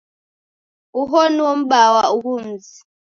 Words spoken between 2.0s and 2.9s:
ughu mzi?